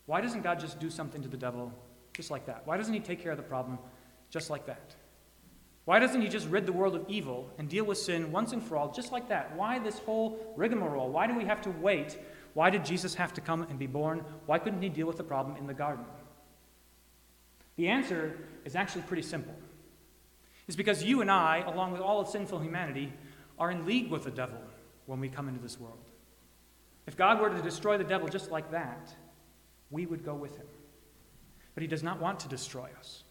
Why 0.06 0.20
doesn't 0.20 0.42
God 0.42 0.60
just 0.60 0.78
do 0.78 0.90
something 0.90 1.22
to 1.22 1.28
the 1.28 1.36
devil 1.36 1.72
just 2.12 2.30
like 2.30 2.46
that? 2.46 2.62
Why 2.66 2.76
doesn't 2.76 2.94
he 2.94 3.00
take 3.00 3.20
care 3.20 3.32
of 3.32 3.36
the 3.36 3.42
problem 3.42 3.80
just 4.30 4.48
like 4.48 4.64
that? 4.66 4.94
Why 5.86 6.00
doesn't 6.00 6.20
he 6.20 6.28
just 6.28 6.48
rid 6.48 6.66
the 6.66 6.72
world 6.72 6.96
of 6.96 7.04
evil 7.08 7.48
and 7.58 7.68
deal 7.68 7.84
with 7.84 7.96
sin 7.96 8.32
once 8.32 8.52
and 8.52 8.60
for 8.62 8.76
all, 8.76 8.92
just 8.92 9.12
like 9.12 9.28
that? 9.28 9.54
Why 9.56 9.78
this 9.78 10.00
whole 10.00 10.52
rigmarole? 10.56 11.08
Why 11.08 11.28
do 11.28 11.34
we 11.34 11.44
have 11.44 11.62
to 11.62 11.70
wait? 11.70 12.18
Why 12.54 12.70
did 12.70 12.84
Jesus 12.84 13.14
have 13.14 13.32
to 13.34 13.40
come 13.40 13.62
and 13.62 13.78
be 13.78 13.86
born? 13.86 14.24
Why 14.46 14.58
couldn't 14.58 14.82
he 14.82 14.88
deal 14.88 15.06
with 15.06 15.16
the 15.16 15.22
problem 15.22 15.56
in 15.56 15.68
the 15.68 15.74
garden? 15.74 16.04
The 17.76 17.86
answer 17.86 18.36
is 18.64 18.74
actually 18.74 19.02
pretty 19.02 19.22
simple. 19.22 19.54
It's 20.66 20.76
because 20.76 21.04
you 21.04 21.20
and 21.20 21.30
I, 21.30 21.58
along 21.58 21.92
with 21.92 22.00
all 22.00 22.18
of 22.18 22.26
sinful 22.26 22.58
humanity, 22.58 23.12
are 23.56 23.70
in 23.70 23.86
league 23.86 24.10
with 24.10 24.24
the 24.24 24.30
devil 24.32 24.58
when 25.06 25.20
we 25.20 25.28
come 25.28 25.48
into 25.48 25.60
this 25.60 25.78
world. 25.78 25.98
If 27.06 27.16
God 27.16 27.40
were 27.40 27.50
to 27.50 27.62
destroy 27.62 27.96
the 27.96 28.02
devil 28.02 28.26
just 28.26 28.50
like 28.50 28.72
that, 28.72 29.14
we 29.92 30.04
would 30.04 30.24
go 30.24 30.34
with 30.34 30.56
him. 30.56 30.66
But 31.74 31.82
he 31.82 31.86
does 31.86 32.02
not 32.02 32.20
want 32.20 32.40
to 32.40 32.48
destroy 32.48 32.88
us. 32.98 33.22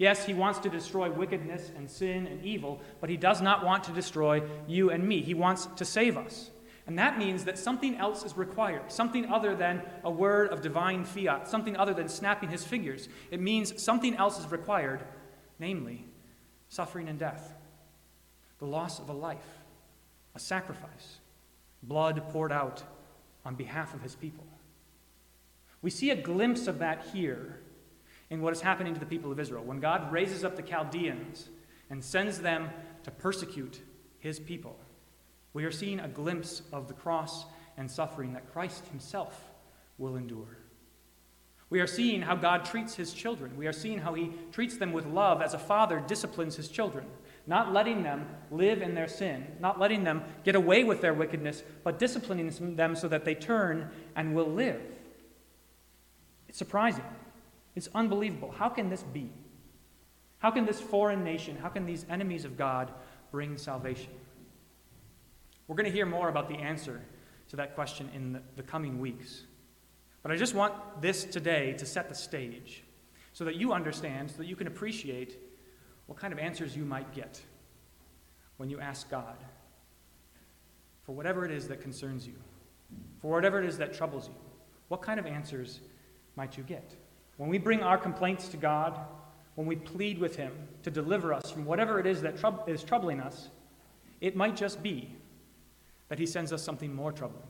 Yes, 0.00 0.24
he 0.24 0.32
wants 0.32 0.58
to 0.60 0.70
destroy 0.70 1.10
wickedness 1.10 1.72
and 1.76 1.88
sin 1.90 2.26
and 2.26 2.42
evil, 2.42 2.80
but 3.02 3.10
he 3.10 3.18
does 3.18 3.42
not 3.42 3.66
want 3.66 3.84
to 3.84 3.92
destroy 3.92 4.42
you 4.66 4.88
and 4.88 5.06
me. 5.06 5.20
He 5.20 5.34
wants 5.34 5.66
to 5.76 5.84
save 5.84 6.16
us. 6.16 6.50
And 6.86 6.98
that 6.98 7.18
means 7.18 7.44
that 7.44 7.58
something 7.58 7.96
else 7.96 8.24
is 8.24 8.34
required, 8.34 8.90
something 8.90 9.26
other 9.26 9.54
than 9.54 9.82
a 10.02 10.10
word 10.10 10.48
of 10.48 10.62
divine 10.62 11.04
fiat, 11.04 11.48
something 11.48 11.76
other 11.76 11.92
than 11.92 12.08
snapping 12.08 12.48
his 12.48 12.64
fingers. 12.64 13.10
It 13.30 13.40
means 13.40 13.82
something 13.82 14.16
else 14.16 14.40
is 14.40 14.50
required, 14.50 15.04
namely, 15.58 16.06
suffering 16.70 17.06
and 17.06 17.18
death, 17.18 17.52
the 18.58 18.64
loss 18.64 19.00
of 19.00 19.10
a 19.10 19.12
life, 19.12 19.58
a 20.34 20.38
sacrifice, 20.38 21.18
blood 21.82 22.22
poured 22.30 22.52
out 22.52 22.82
on 23.44 23.54
behalf 23.54 23.92
of 23.92 24.00
his 24.00 24.14
people. 24.14 24.46
We 25.82 25.90
see 25.90 26.08
a 26.08 26.16
glimpse 26.16 26.68
of 26.68 26.78
that 26.78 27.04
here 27.12 27.60
in 28.30 28.40
what 28.40 28.52
is 28.52 28.60
happening 28.60 28.94
to 28.94 29.00
the 29.00 29.06
people 29.06 29.30
of 29.30 29.40
Israel. 29.40 29.64
When 29.64 29.80
God 29.80 30.12
raises 30.12 30.44
up 30.44 30.56
the 30.56 30.62
Chaldeans 30.62 31.48
and 31.90 32.02
sends 32.02 32.38
them 32.38 32.70
to 33.02 33.10
persecute 33.10 33.80
his 34.18 34.38
people, 34.38 34.78
we 35.52 35.64
are 35.64 35.72
seeing 35.72 35.98
a 36.00 36.08
glimpse 36.08 36.62
of 36.72 36.86
the 36.86 36.94
cross 36.94 37.44
and 37.76 37.90
suffering 37.90 38.32
that 38.34 38.52
Christ 38.52 38.86
himself 38.88 39.50
will 39.98 40.16
endure. 40.16 40.58
We 41.70 41.80
are 41.80 41.86
seeing 41.86 42.22
how 42.22 42.34
God 42.34 42.64
treats 42.64 42.94
his 42.94 43.12
children. 43.12 43.56
We 43.56 43.68
are 43.68 43.72
seeing 43.72 43.98
how 43.98 44.14
he 44.14 44.32
treats 44.50 44.76
them 44.76 44.92
with 44.92 45.06
love 45.06 45.40
as 45.40 45.54
a 45.54 45.58
father 45.58 46.02
disciplines 46.04 46.56
his 46.56 46.68
children, 46.68 47.06
not 47.46 47.72
letting 47.72 48.02
them 48.02 48.26
live 48.50 48.82
in 48.82 48.94
their 48.94 49.06
sin, 49.06 49.46
not 49.60 49.78
letting 49.78 50.02
them 50.02 50.24
get 50.44 50.56
away 50.56 50.82
with 50.82 51.00
their 51.00 51.14
wickedness, 51.14 51.62
but 51.84 51.98
disciplining 51.98 52.50
them 52.74 52.96
so 52.96 53.06
that 53.06 53.24
they 53.24 53.36
turn 53.36 53.88
and 54.16 54.34
will 54.34 54.50
live. 54.50 54.80
It's 56.48 56.58
surprising. 56.58 57.04
It's 57.74 57.88
unbelievable. 57.94 58.50
How 58.50 58.68
can 58.68 58.90
this 58.90 59.02
be? 59.02 59.30
How 60.38 60.50
can 60.50 60.64
this 60.64 60.80
foreign 60.80 61.22
nation, 61.22 61.56
how 61.56 61.68
can 61.68 61.84
these 61.84 62.06
enemies 62.08 62.44
of 62.44 62.56
God 62.56 62.90
bring 63.30 63.58
salvation? 63.58 64.12
We're 65.68 65.76
going 65.76 65.86
to 65.86 65.92
hear 65.92 66.06
more 66.06 66.28
about 66.28 66.48
the 66.48 66.56
answer 66.56 67.00
to 67.50 67.56
that 67.56 67.74
question 67.74 68.08
in 68.14 68.40
the, 68.56 68.62
coming 68.62 68.98
weeks. 68.98 69.42
But 70.22 70.32
I 70.32 70.36
just 70.36 70.54
want 70.54 70.74
this 71.00 71.24
today 71.24 71.74
to 71.74 71.86
set 71.86 72.08
the 72.08 72.14
stage 72.14 72.82
so 73.32 73.44
that 73.44 73.56
you 73.56 73.72
understand, 73.72 74.30
so 74.30 74.38
that 74.38 74.46
you 74.46 74.56
can 74.56 74.66
appreciate 74.66 75.38
what 76.06 76.18
kind 76.18 76.32
of 76.32 76.38
answers 76.38 76.74
you 76.74 76.84
might 76.84 77.12
get 77.14 77.40
when 78.56 78.70
you 78.70 78.80
ask 78.80 79.10
God 79.10 79.36
for 81.04 81.12
whatever 81.12 81.44
it 81.44 81.50
is 81.50 81.68
that 81.68 81.80
concerns 81.80 82.26
you, 82.26 82.34
for 83.20 83.30
whatever 83.30 83.60
it 83.60 83.66
is 83.66 83.78
that 83.78 83.92
troubles 83.92 84.28
you. 84.28 84.34
What 84.88 85.02
kind 85.02 85.20
of 85.20 85.26
answers 85.26 85.80
might 86.36 86.56
you 86.56 86.62
get? 86.62 86.96
When 87.40 87.48
we 87.48 87.56
bring 87.56 87.82
our 87.82 87.96
complaints 87.96 88.48
to 88.48 88.58
God, 88.58 89.00
when 89.54 89.66
we 89.66 89.74
plead 89.74 90.18
with 90.18 90.36
Him 90.36 90.52
to 90.82 90.90
deliver 90.90 91.32
us 91.32 91.50
from 91.50 91.64
whatever 91.64 91.98
it 91.98 92.04
is 92.04 92.20
that 92.20 92.34
is 92.66 92.84
troubling 92.84 93.18
us, 93.18 93.48
it 94.20 94.36
might 94.36 94.54
just 94.56 94.82
be 94.82 95.16
that 96.10 96.18
He 96.18 96.26
sends 96.26 96.52
us 96.52 96.62
something 96.62 96.94
more 96.94 97.12
troubling. 97.12 97.46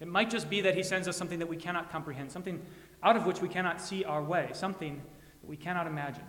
It 0.00 0.08
might 0.08 0.30
just 0.30 0.50
be 0.50 0.62
that 0.62 0.74
He 0.74 0.82
sends 0.82 1.06
us 1.06 1.16
something 1.16 1.38
that 1.38 1.46
we 1.46 1.56
cannot 1.56 1.92
comprehend, 1.92 2.32
something 2.32 2.60
out 3.04 3.14
of 3.14 3.24
which 3.24 3.40
we 3.40 3.48
cannot 3.48 3.80
see 3.80 4.02
our 4.02 4.20
way, 4.20 4.50
something 4.52 5.00
that 5.42 5.48
we 5.48 5.56
cannot 5.56 5.86
imagine. 5.86 6.26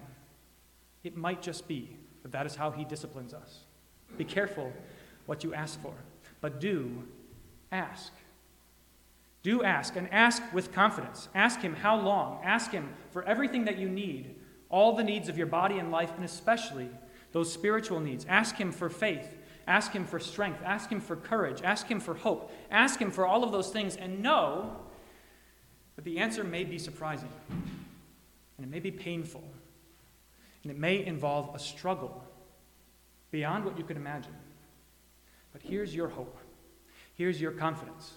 It 1.03 1.17
might 1.17 1.41
just 1.41 1.67
be 1.67 1.97
that 2.21 2.31
that 2.33 2.45
is 2.45 2.53
how 2.53 2.69
He 2.69 2.85
disciplines 2.85 3.33
us. 3.33 3.61
Be 4.15 4.25
careful 4.25 4.71
what 5.25 5.43
you 5.43 5.55
ask 5.55 5.81
for, 5.81 5.95
but 6.39 6.59
do 6.59 7.01
ask. 7.71 8.13
Do 9.43 9.63
ask, 9.63 9.95
and 9.95 10.11
ask 10.11 10.41
with 10.53 10.73
confidence. 10.73 11.29
Ask 11.33 11.61
Him 11.61 11.75
how 11.75 11.99
long. 11.99 12.41
Ask 12.43 12.71
Him 12.71 12.89
for 13.11 13.23
everything 13.23 13.65
that 13.65 13.77
you 13.77 13.87
need, 13.87 14.35
all 14.69 14.95
the 14.95 15.03
needs 15.03 15.29
of 15.29 15.37
your 15.37 15.47
body 15.47 15.77
and 15.77 15.91
life, 15.91 16.11
and 16.15 16.25
especially 16.25 16.89
those 17.31 17.51
spiritual 17.51 17.99
needs. 17.99 18.25
Ask 18.27 18.55
Him 18.55 18.71
for 18.71 18.89
faith. 18.89 19.37
Ask 19.67 19.91
Him 19.91 20.05
for 20.05 20.19
strength. 20.19 20.61
Ask 20.65 20.89
Him 20.89 20.99
for 20.99 21.15
courage. 21.15 21.61
Ask 21.61 21.87
Him 21.87 21.99
for 21.99 22.13
hope. 22.13 22.51
Ask 22.71 22.99
Him 22.99 23.11
for 23.11 23.25
all 23.25 23.43
of 23.43 23.51
those 23.51 23.69
things, 23.69 23.95
and 23.95 24.21
know 24.21 24.75
that 25.95 26.05
the 26.05 26.19
answer 26.19 26.43
may 26.43 26.63
be 26.63 26.77
surprising, 26.77 27.29
and 27.49 28.65
it 28.65 28.69
may 28.69 28.79
be 28.79 28.91
painful, 28.91 29.43
and 30.63 30.71
it 30.71 30.77
may 30.77 31.05
involve 31.05 31.55
a 31.55 31.59
struggle 31.59 32.23
beyond 33.31 33.65
what 33.65 33.77
you 33.77 33.83
could 33.83 33.97
imagine. 33.97 34.35
But 35.53 35.61
here's 35.61 35.95
your 35.95 36.07
hope. 36.07 36.37
Here's 37.15 37.41
your 37.41 37.51
confidence. 37.51 38.13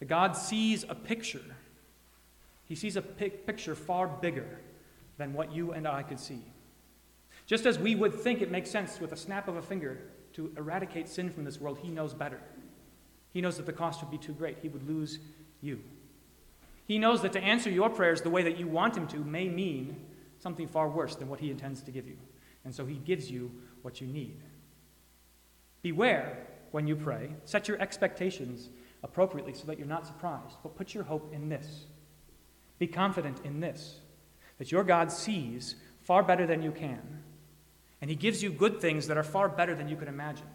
That 0.00 0.08
God 0.08 0.36
sees 0.36 0.84
a 0.88 0.94
picture. 0.94 1.44
He 2.64 2.74
sees 2.74 2.96
a 2.96 3.02
picture 3.02 3.74
far 3.74 4.08
bigger 4.08 4.58
than 5.18 5.32
what 5.34 5.52
you 5.52 5.72
and 5.72 5.86
I 5.86 6.02
could 6.02 6.18
see. 6.18 6.42
Just 7.46 7.66
as 7.66 7.78
we 7.78 7.94
would 7.94 8.14
think 8.14 8.42
it 8.42 8.50
makes 8.50 8.70
sense 8.70 9.00
with 9.00 9.12
a 9.12 9.16
snap 9.16 9.48
of 9.48 9.56
a 9.56 9.62
finger 9.62 9.98
to 10.32 10.52
eradicate 10.56 11.08
sin 11.08 11.30
from 11.30 11.44
this 11.44 11.60
world, 11.60 11.78
He 11.82 11.90
knows 11.90 12.14
better. 12.14 12.40
He 13.32 13.40
knows 13.40 13.56
that 13.56 13.66
the 13.66 13.72
cost 13.72 14.00
would 14.00 14.10
be 14.10 14.18
too 14.18 14.32
great. 14.32 14.58
He 14.62 14.68
would 14.68 14.88
lose 14.88 15.18
you. 15.60 15.80
He 16.86 16.98
knows 16.98 17.22
that 17.22 17.32
to 17.34 17.40
answer 17.40 17.70
your 17.70 17.90
prayers 17.90 18.22
the 18.22 18.30
way 18.30 18.42
that 18.42 18.58
you 18.58 18.66
want 18.66 18.96
Him 18.96 19.06
to 19.08 19.18
may 19.18 19.48
mean 19.48 19.96
something 20.38 20.66
far 20.66 20.88
worse 20.88 21.16
than 21.16 21.28
what 21.28 21.40
He 21.40 21.50
intends 21.50 21.82
to 21.82 21.90
give 21.90 22.06
you. 22.06 22.16
And 22.64 22.74
so 22.74 22.86
He 22.86 22.96
gives 22.96 23.30
you 23.30 23.50
what 23.82 24.00
you 24.00 24.06
need. 24.06 24.40
Beware 25.82 26.46
when 26.70 26.86
you 26.86 26.96
pray, 26.96 27.30
set 27.44 27.68
your 27.68 27.80
expectations 27.80 28.68
appropriately 29.02 29.54
so 29.54 29.66
that 29.66 29.78
you're 29.78 29.86
not 29.86 30.06
surprised. 30.06 30.56
But 30.62 30.76
put 30.76 30.94
your 30.94 31.04
hope 31.04 31.32
in 31.32 31.48
this. 31.48 31.84
Be 32.78 32.86
confident 32.86 33.40
in 33.44 33.60
this 33.60 34.00
that 34.58 34.70
your 34.70 34.84
God 34.84 35.10
sees 35.10 35.76
far 36.02 36.22
better 36.22 36.46
than 36.46 36.62
you 36.62 36.70
can, 36.70 37.22
and 38.00 38.10
He 38.10 38.16
gives 38.16 38.42
you 38.42 38.50
good 38.50 38.80
things 38.80 39.06
that 39.06 39.16
are 39.16 39.22
far 39.22 39.48
better 39.48 39.74
than 39.74 39.88
you 39.88 39.96
can 39.96 40.08
imagine. 40.08 40.46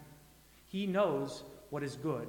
He 0.68 0.86
knows 0.86 1.44
what 1.72 1.84
is 1.84 1.96
good, 1.96 2.28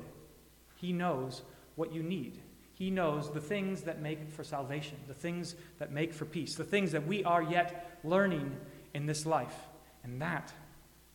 He 0.76 0.92
knows 0.92 1.42
what 1.74 1.92
you 1.92 2.02
need. 2.02 2.40
He 2.72 2.90
knows 2.90 3.32
the 3.32 3.40
things 3.40 3.82
that 3.82 4.02
make 4.02 4.30
for 4.30 4.44
salvation, 4.44 4.98
the 5.08 5.14
things 5.14 5.54
that 5.78 5.92
make 5.92 6.12
for 6.12 6.26
peace, 6.26 6.56
the 6.56 6.64
things 6.64 6.92
that 6.92 7.06
we 7.06 7.24
are 7.24 7.42
yet 7.42 7.98
learning 8.04 8.54
in 8.92 9.06
this 9.06 9.24
life. 9.24 9.56
And 10.04 10.20
that, 10.20 10.52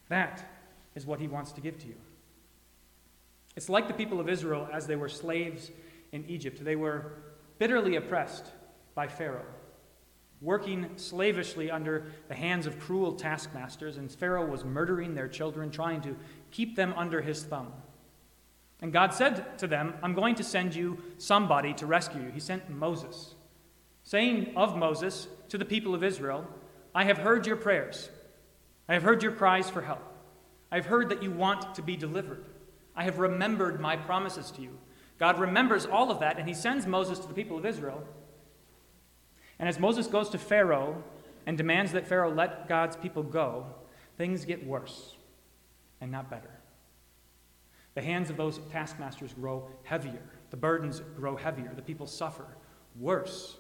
that 0.10 0.44
is 0.96 1.06
what 1.06 1.20
He 1.20 1.28
wants 1.28 1.52
to 1.52 1.62
give 1.62 1.78
to 1.80 1.88
you. 1.88 1.96
It's 3.56 3.70
like 3.70 3.88
the 3.88 3.94
people 3.94 4.20
of 4.20 4.30
Israel 4.30 4.68
as 4.72 4.88
they 4.88 4.96
were 4.96 5.10
slaves 5.10 5.72
in 6.12 6.26
Egypt. 6.28 6.64
They 6.64 6.76
were 6.76 7.14
bitterly 7.60 7.96
oppressed 7.96 8.46
by 8.96 9.08
Pharaoh, 9.08 9.46
working 10.42 10.90
slavishly 10.96 11.70
under 11.70 12.06
the 12.28 12.36
hands 12.36 12.66
of 12.66 12.80
cruel 12.80 13.14
taskmasters, 13.14 13.98
and 13.98 14.12
Pharaoh 14.12 14.46
was 14.46 14.64
murdering 14.64 15.16
their 15.16 15.28
children, 15.28 15.70
trying 15.70 16.02
to 16.02 16.16
keep 16.50 16.76
them 16.76 16.94
under 16.96 17.22
his 17.22 17.44
thumb. 17.44 17.72
And 18.82 18.92
God 18.92 19.14
said 19.14 19.58
to 19.60 19.68
them, 19.68 19.94
I'm 20.02 20.16
going 20.16 20.36
to 20.36 20.44
send 20.44 20.74
you 20.74 20.98
somebody 21.18 21.74
to 21.76 21.86
rescue 21.86 22.22
you. 22.22 22.30
He 22.30 22.40
sent 22.40 22.70
Moses, 22.70 23.36
saying 24.04 24.54
of 24.56 24.76
Moses 24.76 25.28
to 25.50 25.58
the 25.58 25.66
people 25.66 25.94
of 25.94 26.04
Israel, 26.04 26.48
I 26.96 27.04
have 27.04 27.20
heard 27.20 27.46
your 27.46 27.58
prayers. 27.58 28.10
I 28.90 28.94
have 28.94 29.04
heard 29.04 29.24
your 29.24 29.34
cries 29.34 29.70
for 29.70 29.82
help. 29.82 30.02
I 30.72 30.76
have 30.78 30.88
heard 30.88 31.10
that 31.10 31.22
you 31.22 31.32
want 31.32 31.76
to 31.76 31.82
be 31.82 31.96
delivered. 31.96 32.46
I 32.96 33.04
have 33.04 33.20
remembered 33.20 33.80
my 33.80 33.96
promises 33.96 34.52
to 34.52 34.62
you. 34.62 34.78
God 35.18 35.40
remembers 35.40 35.86
all 35.86 36.12
of 36.12 36.20
that, 36.20 36.38
and 36.40 36.48
he 36.48 36.54
sends 36.54 36.88
Moses 36.88 37.20
to 37.20 37.28
the 37.28 37.34
people 37.34 37.58
of 37.58 37.66
Israel. 37.66 38.04
And 39.60 39.70
as 39.70 39.80
Moses 39.80 40.08
goes 40.08 40.30
to 40.30 40.38
Pharaoh 40.38 41.04
and 41.46 41.58
demands 41.58 41.92
that 41.92 42.08
Pharaoh 42.08 42.34
let 42.34 42.68
God's 42.68 42.96
people 42.96 43.22
go, 43.22 43.68
things 44.18 44.46
get 44.46 44.66
worse 44.66 45.16
and 46.02 46.12
not 46.12 46.30
better. 46.30 46.50
The 47.94 48.02
hands 48.02 48.30
of 48.30 48.38
those 48.38 48.60
taskmasters 48.72 49.34
grow 49.34 49.70
heavier. 49.84 50.24
The 50.50 50.58
burdens 50.58 51.02
grow 51.16 51.36
heavier. 51.36 51.72
The 51.76 51.82
people 51.82 52.08
suffer 52.08 52.46
worse 53.00 53.58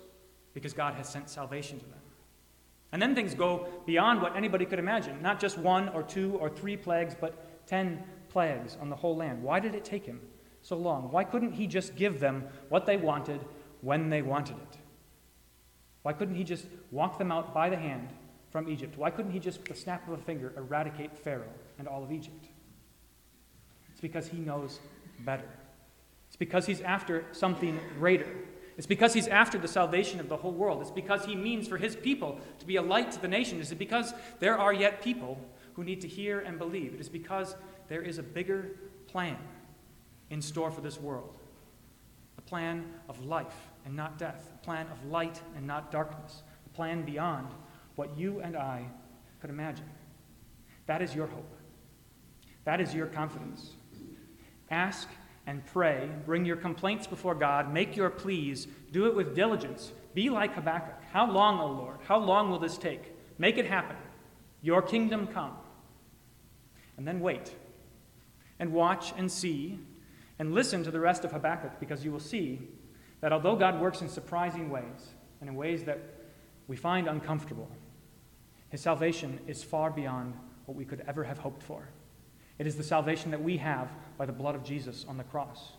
because 0.53 0.73
God 0.73 0.95
has 0.95 1.07
sent 1.07 1.29
salvation 1.29 1.79
to 1.79 1.85
them. 1.85 1.99
And 2.91 3.01
then 3.01 3.15
things 3.15 3.33
go 3.35 3.67
beyond 3.85 4.21
what 4.21 4.35
anybody 4.35 4.65
could 4.65 4.79
imagine. 4.79 5.21
Not 5.21 5.39
just 5.39 5.57
one 5.57 5.89
or 5.89 6.03
two 6.03 6.37
or 6.39 6.49
three 6.49 6.75
plagues, 6.75 7.15
but 7.19 7.67
ten 7.67 8.03
plagues 8.31 8.77
on 8.81 8.89
the 8.89 8.95
whole 8.95 9.15
land. 9.15 9.43
Why 9.43 9.59
did 9.59 9.75
it 9.75 9.83
take 9.83 10.05
him 10.05 10.21
so 10.61 10.77
long? 10.77 11.11
Why 11.11 11.23
couldn't 11.23 11.53
he 11.53 11.67
just 11.67 11.95
give 11.95 12.19
them 12.19 12.45
what 12.69 12.85
they 12.85 12.97
wanted 12.97 13.41
when 13.81 14.09
they 14.09 14.21
wanted 14.21 14.57
it? 14.57 14.77
Why 16.03 16.13
couldn't 16.13 16.35
he 16.35 16.43
just 16.43 16.65
walk 16.89 17.17
them 17.17 17.31
out 17.31 17.53
by 17.53 17.69
the 17.69 17.77
hand 17.77 18.09
from 18.49 18.67
Egypt? 18.69 18.97
Why 18.97 19.11
couldn't 19.11 19.31
he 19.31 19.39
just, 19.39 19.59
with 19.59 19.67
the 19.67 19.75
snap 19.75 20.07
of 20.07 20.13
a 20.13 20.21
finger, 20.21 20.53
eradicate 20.57 21.17
Pharaoh 21.17 21.53
and 21.77 21.87
all 21.87 22.03
of 22.03 22.11
Egypt? 22.11 22.47
It's 23.91 24.01
because 24.01 24.27
he 24.27 24.37
knows 24.37 24.79
better. 25.19 25.49
It's 26.27 26.37
because 26.37 26.65
he's 26.65 26.81
after 26.81 27.25
something 27.33 27.79
greater. 27.97 28.27
It's 28.77 28.87
because 28.87 29.13
he's 29.13 29.27
after 29.27 29.57
the 29.57 29.67
salvation 29.67 30.19
of 30.19 30.29
the 30.29 30.37
whole 30.37 30.53
world. 30.53 30.81
It's 30.81 30.91
because 30.91 31.25
he 31.25 31.35
means 31.35 31.67
for 31.67 31.77
his 31.77 31.95
people 31.95 32.39
to 32.59 32.65
be 32.65 32.77
a 32.77 32.81
light 32.81 33.11
to 33.11 33.21
the 33.21 33.27
nations. 33.27 33.69
It's 33.69 33.77
because 33.77 34.13
there 34.39 34.57
are 34.57 34.73
yet 34.73 35.03
people 35.03 35.37
who 35.73 35.83
need 35.83 36.01
to 36.01 36.07
hear 36.07 36.39
and 36.39 36.57
believe. 36.57 36.93
It 36.93 36.99
is 36.99 37.09
because 37.09 37.55
there 37.91 38.01
is 38.01 38.19
a 38.19 38.23
bigger 38.23 38.67
plan 39.07 39.35
in 40.29 40.41
store 40.41 40.71
for 40.71 40.79
this 40.79 40.97
world 40.97 41.33
a 42.37 42.41
plan 42.41 42.85
of 43.09 43.25
life 43.25 43.67
and 43.85 43.93
not 43.93 44.17
death, 44.17 44.49
a 44.55 44.65
plan 44.65 44.87
of 44.87 45.11
light 45.11 45.41
and 45.57 45.67
not 45.67 45.91
darkness, 45.91 46.43
a 46.65 46.69
plan 46.69 47.03
beyond 47.03 47.49
what 47.95 48.17
you 48.17 48.39
and 48.39 48.55
I 48.55 48.85
could 49.41 49.49
imagine. 49.49 49.89
That 50.85 51.01
is 51.01 51.13
your 51.13 51.27
hope. 51.27 51.53
That 52.63 52.79
is 52.79 52.95
your 52.95 53.07
confidence. 53.07 53.71
Ask 54.69 55.09
and 55.45 55.65
pray. 55.65 56.09
Bring 56.25 56.45
your 56.45 56.55
complaints 56.55 57.07
before 57.07 57.35
God. 57.35 57.73
Make 57.73 57.97
your 57.97 58.09
pleas. 58.09 58.67
Do 58.93 59.05
it 59.07 59.15
with 59.15 59.35
diligence. 59.35 59.91
Be 60.13 60.29
like 60.29 60.53
Habakkuk. 60.53 60.95
How 61.11 61.29
long, 61.29 61.59
O 61.59 61.67
Lord? 61.67 61.97
How 62.07 62.19
long 62.19 62.49
will 62.49 62.59
this 62.59 62.77
take? 62.77 63.11
Make 63.37 63.57
it 63.57 63.65
happen. 63.65 63.97
Your 64.61 64.81
kingdom 64.81 65.27
come. 65.27 65.57
And 66.95 67.05
then 67.05 67.19
wait. 67.19 67.53
And 68.61 68.71
watch 68.71 69.13
and 69.17 69.29
see. 69.29 69.79
And 70.39 70.53
listen 70.53 70.83
to 70.85 70.91
the 70.91 70.99
rest 70.99 71.25
of 71.25 71.33
Habakkuk 71.33 71.79
because 71.79 72.05
you 72.05 72.11
will 72.11 72.19
see 72.19 72.61
that 73.19 73.33
although 73.33 73.55
God 73.55 73.81
works 73.81 74.01
in 74.01 74.07
surprising 74.07 74.69
ways 74.69 75.09
and 75.39 75.49
in 75.49 75.55
ways 75.55 75.83
that 75.83 75.99
we 76.67 76.75
find 76.75 77.07
uncomfortable, 77.07 77.69
his 78.69 78.81
salvation 78.81 79.39
is 79.47 79.63
far 79.63 79.91
beyond 79.91 80.33
what 80.65 80.77
we 80.77 80.85
could 80.85 81.03
ever 81.07 81.23
have 81.23 81.37
hoped 81.37 81.61
for. 81.61 81.89
It 82.57 82.67
is 82.67 82.75
the 82.75 82.83
salvation 82.83 83.31
that 83.31 83.43
we 83.43 83.57
have 83.57 83.89
by 84.17 84.25
the 84.25 84.31
blood 84.31 84.55
of 84.55 84.63
Jesus 84.63 85.05
on 85.07 85.17
the 85.17 85.23
cross, 85.23 85.73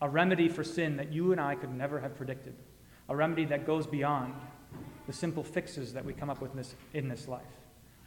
a 0.00 0.08
remedy 0.08 0.48
for 0.48 0.64
sin 0.64 0.96
that 0.96 1.12
you 1.12 1.32
and 1.32 1.40
I 1.40 1.54
could 1.54 1.74
never 1.74 2.00
have 2.00 2.16
predicted, 2.16 2.54
a 3.08 3.16
remedy 3.16 3.44
that 3.46 3.66
goes 3.66 3.86
beyond 3.86 4.34
the 5.06 5.12
simple 5.12 5.42
fixes 5.42 5.92
that 5.92 6.04
we 6.04 6.12
come 6.12 6.30
up 6.30 6.40
with 6.40 6.52
in 6.52 6.56
this, 6.56 6.74
in 6.94 7.08
this 7.08 7.28
life, 7.28 7.42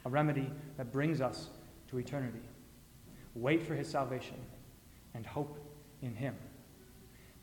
a 0.06 0.10
remedy 0.10 0.50
that 0.76 0.90
brings 0.90 1.20
us 1.20 1.50
to 1.88 1.98
eternity. 1.98 2.40
Wait 3.34 3.62
for 3.62 3.74
his 3.74 3.88
salvation 3.88 4.36
and 5.14 5.26
hope 5.26 5.58
in 6.02 6.14
him. 6.14 6.36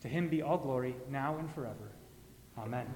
To 0.00 0.08
him 0.08 0.28
be 0.28 0.42
all 0.42 0.58
glory 0.58 0.96
now 1.10 1.36
and 1.38 1.50
forever. 1.52 1.92
Amen. 2.58 2.86